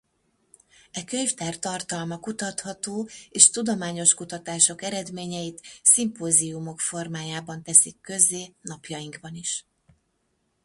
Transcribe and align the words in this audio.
E 0.93 1.03
könyvtár 1.03 1.59
tartalma 1.59 2.19
kutatható 2.19 3.09
és 3.29 3.49
tudományos 3.49 4.13
kutatások 4.13 4.81
eredményeit 4.81 5.61
szimpóziumok 5.83 6.79
formájában 6.79 7.63
teszik 7.63 8.01
közzé 8.01 8.53
napjainkban 8.61 9.35
is. 9.35 9.65